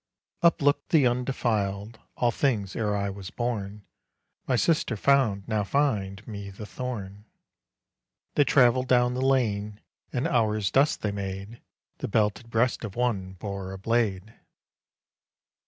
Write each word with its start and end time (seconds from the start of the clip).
Uplooked 0.41 0.89
the 0.89 1.05
undefiled: 1.05 1.99
"All 2.17 2.31
things, 2.31 2.75
ere 2.75 2.95
I 2.97 3.11
was 3.11 3.29
born, 3.29 3.83
My 4.47 4.55
sister 4.55 4.97
found; 4.97 5.47
now 5.47 5.63
find 5.63 6.27
Me 6.27 6.49
the 6.49 6.65
thorn." 6.65 7.25
They 8.33 8.43
travelled 8.43 8.87
down 8.87 9.13
the 9.13 9.21
lane, 9.21 9.79
An 10.11 10.25
hour's 10.25 10.71
dust 10.71 11.03
they 11.03 11.11
made: 11.11 11.61
The 11.99 12.07
belted 12.07 12.49
breast 12.49 12.83
of 12.83 12.95
one 12.95 13.33
Bore 13.33 13.73
a 13.73 13.77
blade. 13.77 14.33